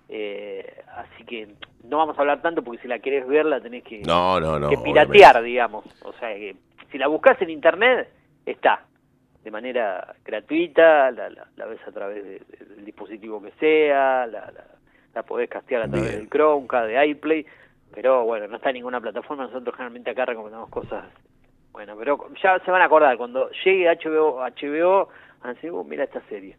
[0.08, 1.50] eh, así que
[1.84, 4.58] no vamos a hablar tanto porque si la querés ver la tenés que, No, no,
[4.58, 4.68] no.
[4.70, 5.42] que piratear, obviamente.
[5.50, 6.56] digamos, o sea que
[6.90, 8.08] si la buscas en internet,
[8.44, 8.86] está,
[9.44, 14.26] de manera gratuita, la, la, la ves a través de- de- del dispositivo que sea,
[14.26, 14.64] la, la,
[15.14, 16.20] la podés castear a través Bien.
[16.20, 17.46] del Chromecast, de iPlay,
[17.94, 21.04] pero bueno, no está en ninguna plataforma, nosotros generalmente acá recomendamos cosas,
[21.72, 25.08] bueno, pero ya se van a acordar, cuando llegue HBO, HBO
[25.40, 26.56] van a decir, "Uh, mira esta serie.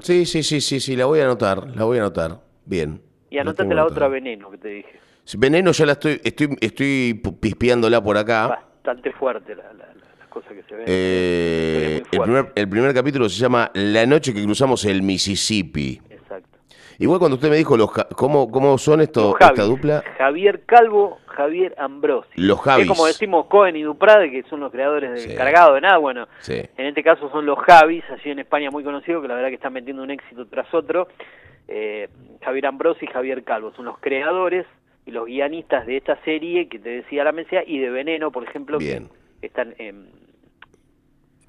[0.00, 2.40] Sí, sí, sí, sí, sí, la voy a anotar, la voy a anotar.
[2.64, 3.00] Bien.
[3.30, 5.00] Y anotate la otra veneno que te dije.
[5.38, 8.46] Veneno ya la estoy, estoy, estoy pispeándola por acá.
[8.48, 9.94] Bastante fuerte la, la-
[10.42, 10.84] cosas que se ven.
[10.86, 16.00] Eh, el, primer, el primer capítulo se llama La noche que cruzamos el Mississippi.
[16.10, 16.58] Exacto.
[16.98, 21.18] Igual cuando usted me dijo los cómo, cómo son esto, Los esta dupla, Javier Calvo,
[21.26, 22.28] Javier Ambrosi.
[22.36, 22.86] Los Es Javis.
[22.88, 25.34] como decimos Cohen y Duprade, que son los creadores del Sí.
[25.36, 25.96] cargado de nada.
[25.98, 26.54] Bueno, Sí.
[26.76, 29.54] en este caso son los Javis, allí en España muy conocidos, que la verdad que
[29.56, 31.08] están metiendo un éxito tras otro.
[31.68, 32.08] Eh,
[32.42, 34.66] Javier Ambrosi y Javier Calvo son los creadores
[35.04, 38.42] y los guionistas de esta serie que te decía la Mesía y de Veneno, por
[38.44, 39.08] ejemplo, Bien.
[39.40, 40.08] que están en...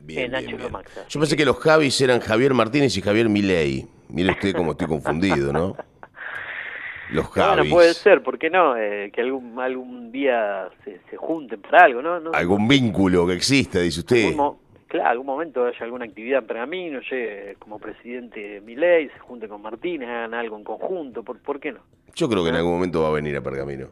[0.07, 0.71] bien, bien, bien.
[1.09, 3.85] Yo pensé que los Javis eran Javier Martínez y Javier Milei.
[4.09, 5.75] Mire usted cómo estoy confundido, ¿no?
[7.11, 7.57] Los Javis.
[7.59, 8.75] Bueno, puede ser, ¿por qué no?
[8.75, 12.19] Eh, que algún algún día se, se junten para algo, ¿no?
[12.19, 14.27] no Algún vínculo que exista, dice usted.
[14.27, 19.47] algún claro, algún momento haya alguna actividad en Pergamino, llegue como presidente Milei, se junte
[19.47, 21.79] con Martínez, hagan algo en conjunto, ¿por, por qué no?
[22.13, 23.87] Yo creo que en algún momento va a venir a Pergamino.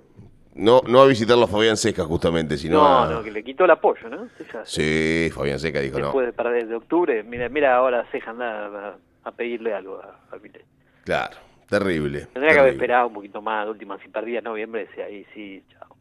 [0.55, 3.09] No, no a visitarlo a Fabián Seca justamente, sino No, a...
[3.09, 4.29] no, que le quitó el apoyo, ¿no?
[4.63, 6.05] Sí, Fabián Seca dijo no.
[6.05, 10.33] Después de perder de octubre, mira, mira ahora Ceja anda a, a pedirle algo a,
[10.33, 10.63] a Milei.
[11.03, 11.35] Claro,
[11.69, 12.27] terrible.
[12.33, 15.61] Tendría que haber esperado un poquito más, de última, si perdía noviembre, decía ahí sí,
[15.71, 15.95] chao.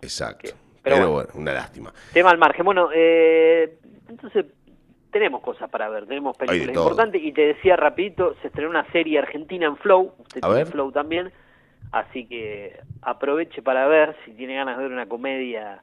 [0.00, 0.48] Exacto.
[0.50, 1.92] Que- Pero, pero bueno, una lástima.
[2.14, 2.64] Tema al margen.
[2.64, 4.46] Bueno, eh, entonces
[5.10, 9.18] tenemos cosas para ver, tenemos películas importantes y te decía rapidito, se estrenó una serie
[9.18, 10.66] argentina en Flow, usted A tiene ver.
[10.72, 11.30] Flow también,
[11.92, 15.82] así que aproveche para ver, si tiene ganas de ver una comedia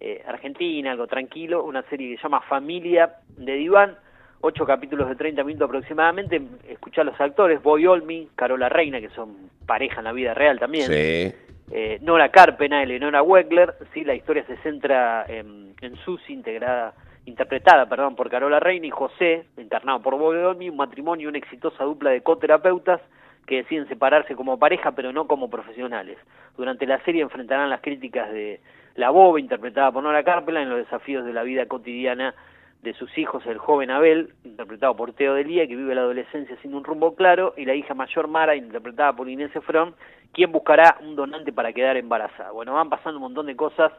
[0.00, 3.96] eh, argentina, algo tranquilo, una serie que se llama Familia de Diván,
[4.40, 9.50] ocho capítulos de 30 minutos aproximadamente, escuchar los actores, Boy Olmi, Carola Reina, que son
[9.66, 11.32] pareja en la vida real también, Sí.
[11.70, 17.88] eh, Nora Carpena, Eleonora Weckler, sí, la historia se centra en, en Susi, integrada, interpretada
[17.88, 22.10] perdón, por Carola Reina y José, internado por Bogomi, un matrimonio y una exitosa dupla
[22.10, 23.00] de coterapeutas
[23.46, 26.18] que deciden separarse como pareja pero no como profesionales.
[26.56, 28.60] Durante la serie enfrentarán las críticas de
[28.94, 32.34] la Boba, interpretada por Nora Carpena, en los desafíos de la vida cotidiana
[32.82, 36.74] de sus hijos, el joven Abel, interpretado por Teo Delía, que vive la adolescencia sin
[36.74, 39.94] un rumbo claro, y la hija mayor Mara, interpretada por Inés Efron,
[40.32, 42.50] quien buscará un donante para quedar embarazada.
[42.50, 43.92] Bueno, van pasando un montón de cosas.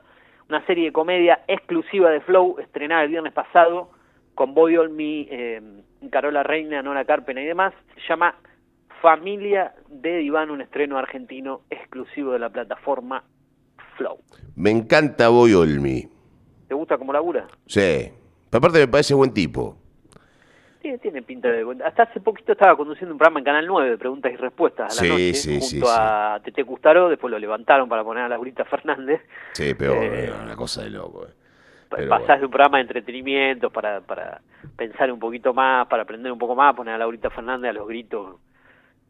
[0.50, 3.92] Una serie de comedia exclusiva de Flow, estrenada el viernes pasado,
[4.36, 5.62] con Boy Olmi, eh,
[6.12, 7.74] Carola Reina, Nora Carpena y demás.
[7.96, 8.36] Se llama
[9.08, 13.22] Familia de Diván, un estreno argentino exclusivo de la plataforma
[13.98, 14.18] Flow.
[14.56, 16.08] Me encanta Boy Olmi.
[16.70, 17.46] ¿Te gusta cómo labura?
[17.68, 18.10] Sí.
[18.50, 19.76] Pero aparte me parece buen tipo.
[20.82, 21.66] Tiene, tiene pinta de...
[21.84, 24.96] Hasta hace poquito estaba conduciendo un programa en Canal 9 de preguntas y respuestas a
[24.96, 28.30] la Sí, noche, sí, junto sí, a Tete Custaró, después lo levantaron para poner a
[28.30, 29.20] Laurita Fernández.
[29.52, 31.26] Sí, pero Eh, una cosa de loco.
[31.26, 31.32] eh.
[31.90, 32.40] Pero pasás bueno.
[32.40, 34.40] de un programa de entretenimiento para, para
[34.78, 37.86] pensar un poquito más, para aprender un poco más, poner a Laurita Fernández a los
[37.88, 38.38] gritos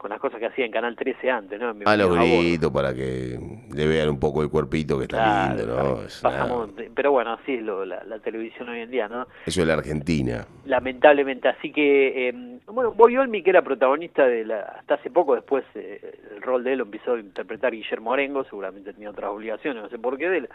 [0.03, 1.73] con las cosas que hacía en Canal 13 antes, ¿no?
[1.73, 3.39] Mi A los gritos para que
[3.73, 5.75] le vean un poco el cuerpito que está Claro, lindo.
[5.95, 6.01] ¿no?
[6.03, 9.25] Es Pasamos- una- pero bueno, así es lo, la, la televisión hoy en día, ¿no?
[9.45, 10.45] Eso es la Argentina.
[10.65, 15.35] Lamentablemente, así que, eh, bueno, Boy Olmi, que era protagonista de la, hasta hace poco,
[15.35, 19.29] después eh, el rol de él lo empezó a interpretar Guillermo Arengo, seguramente tenía otras
[19.31, 20.49] obligaciones, no sé por qué, de la,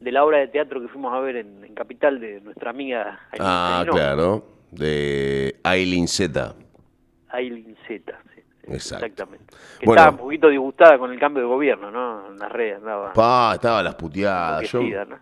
[0.00, 3.20] de la obra de teatro que fuimos a ver en, en Capital de nuestra amiga
[3.30, 4.44] Aileen Ah, claro.
[4.70, 6.54] De Aileen Z.
[7.30, 8.12] Aileen Z,
[8.64, 9.04] Exacto.
[9.06, 9.54] exactamente.
[9.80, 10.00] Que Bueno.
[10.00, 12.28] estaba un poquito disgustada con el cambio de gobierno, ¿no?
[12.28, 13.12] En las redes andaba.
[13.12, 14.70] Pa, estaba las puteadas.
[14.70, 14.80] Yo...
[14.80, 15.18] enloquecida, ¿no?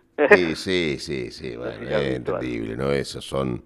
[0.55, 0.55] Sí,
[0.99, 1.55] sí, sí.
[1.57, 2.91] Bueno, es entendible, ¿no?
[2.91, 3.63] Esos son.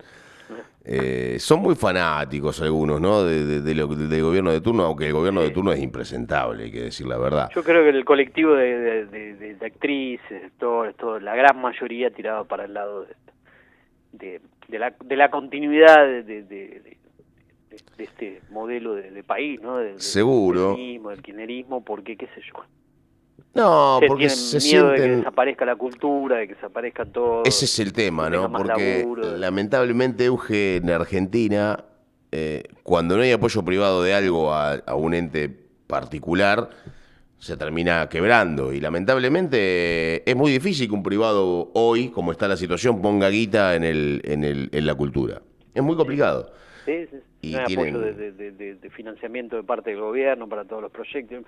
[0.87, 3.23] eh, son muy fanáticos algunos, ¿no?
[3.23, 6.65] De, de- de lo- del gobierno de turno, aunque el gobierno de turno es impresentable,
[6.65, 7.49] hay que decir la verdad.
[7.55, 12.65] Yo creo que el colectivo de, de, actrices, todo, todo, la gran mayoría tiraba para
[12.65, 13.15] el lado de,
[14.13, 16.43] de, de la, de la continuidad de,
[17.97, 19.77] de, este modelo de, de país, ¿no?
[19.97, 20.69] Seguro.
[20.69, 22.63] Del kirchnerismo, del kirchnerismo, porque, qué sé yo.
[23.55, 27.43] No, Se porque tienen se miedo de que desaparezca la cultura, de que desaparezca todo.
[27.45, 28.51] Ese es el tema, ¿no?
[28.51, 29.37] Porque laburo.
[29.37, 31.85] lamentablemente, Euge, en Argentina,
[32.33, 35.49] eh, cuando no hay apoyo privado de algo a, un ente
[35.87, 36.69] particular,
[37.37, 38.73] se termina quebrando.
[38.73, 43.75] Y lamentablemente es muy difícil que un privado hoy, como está la situación, ponga guita
[43.75, 45.41] en, el, en, el, en la cultura.
[45.73, 46.51] Es muy complicado.
[46.85, 47.17] Sí, sí.
[47.45, 51.43] Y no hay apoyo de, financiamiento de parte del gobierno para todos los proyectos.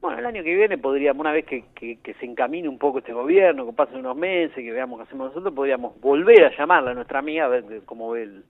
[0.00, 3.12] Bueno, el año que viene podríamos, una vez que, que, se encamine un poco este
[3.12, 6.94] gobierno, que pasen unos meses, que veamos qué hacemos nosotros, podríamos volver a llamarla a
[6.94, 8.44] nuestra amiga a ver cómo ve el,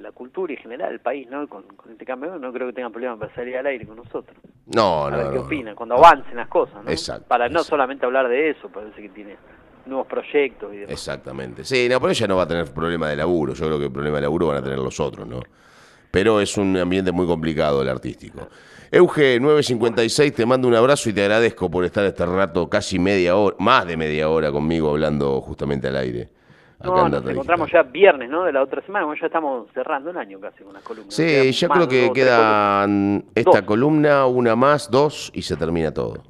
[0.00, 1.48] la, cultura y en general el país, ¿no?
[1.48, 4.36] Con, este cambio no creo que tengan problema para salir al aire con nosotros.
[4.66, 5.16] No, a no.
[5.16, 6.90] Ver qué opinan, cuando avancen las cosas, ¿no?
[6.90, 9.36] Exacto, para no solamente hablar de eso, parece que tiene
[9.86, 10.92] nuevos proyectos y demás.
[10.92, 11.64] Exactamente.
[11.64, 13.54] Sí, no, pero ella no va a tener problema de laburo.
[13.54, 15.40] Yo creo que el problema de laburo van a tener los otros, ¿no?
[16.16, 18.48] Pero es un ambiente muy complicado el artístico.
[18.90, 23.36] Euge 956, te mando un abrazo y te agradezco por estar este rato, casi media
[23.36, 26.30] hora, más de media hora conmigo hablando justamente al aire.
[26.82, 28.44] no, nos encontramos ya viernes, ¿no?
[28.44, 31.14] De la otra semana, ya estamos cerrando el año casi con las columnas.
[31.14, 36.22] Sí, ya creo que quedan esta columna, una más, dos y se termina todo.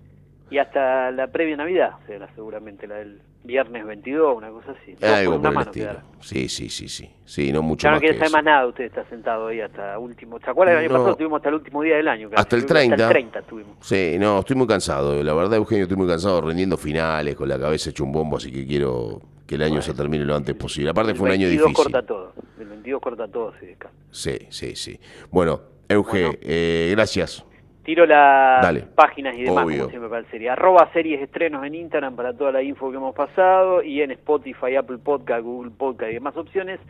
[0.50, 4.94] Y hasta la previa Navidad será seguramente la del viernes 22, una cosa así.
[5.04, 6.00] Algo por el estilo.
[6.20, 7.11] Sí, sí, sí, sí.
[7.24, 10.38] Sí, no mucho ya no quiere saber más nada, usted está sentado ahí hasta último.
[10.38, 10.76] ¿Se acuerdan?
[10.76, 12.30] El año pasado estuvimos hasta el último día del año.
[12.37, 12.94] Hasta el 30.
[12.94, 13.76] Hasta el 30 estuvimos.
[13.80, 15.22] Sí, no, estoy muy cansado.
[15.22, 18.52] La verdad, Eugenio, estoy muy cansado rendiendo finales, con la cabeza hecho un bombo, así
[18.52, 20.90] que quiero que el año se termine lo antes posible.
[20.90, 21.68] Aparte fue un año difícil.
[21.68, 22.32] El 22 corta todo.
[22.59, 23.66] El 22 corta todo, sí.
[24.11, 25.00] Sí, sí, sí.
[25.30, 27.44] Bueno, Euge, Eh, gracias.
[27.87, 30.55] Tiro las páginas y demás, como siempre parecería.
[30.55, 34.75] Arroba series estrenos en Instagram para toda la info que hemos pasado y en Spotify,
[34.75, 36.81] Apple Podcast, Google Podcast y demás opciones.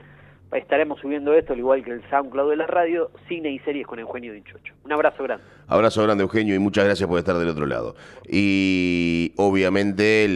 [0.53, 3.99] Estaremos subiendo esto, al igual que el SoundCloud de la radio, cine y series con
[3.99, 4.73] Eugenio Dichocho.
[4.87, 5.45] Un abrazo grande.
[5.67, 7.95] Abrazo grande, Eugenio, y muchas gracias por estar del otro lado.
[8.27, 10.35] Y obviamente le